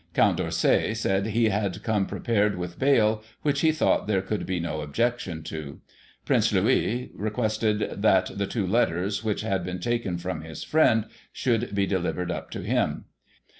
Count 0.15 0.37
D'Orsay 0.37 0.95
said, 0.95 1.27
he 1.27 1.49
had 1.49 1.83
come 1.83 2.07
prepared 2.07 2.57
with 2.57 2.79
bail, 2.79 3.21
which 3.43 3.61
he 3.61 3.71
thought 3.71 4.07
there 4.07 4.23
could 4.23 4.47
be 4.47 4.59
no 4.59 4.81
objection 4.81 5.43
to. 5.43 5.79
Prince 6.25 6.51
Louis 6.51 7.11
requested 7.13 8.01
that 8.01 8.35
the 8.35 8.47
two 8.47 8.65
letters, 8.65 9.23
which 9.23 9.41
had 9.41 9.63
been 9.63 9.77
taken 9.77 10.17
from 10.17 10.41
his 10.41 10.63
friend, 10.63 11.05
should 11.31 11.75
be 11.75 11.85
delivered 11.85 12.31
up 12.31 12.49
to 12.49 12.61
him. 12.61 13.05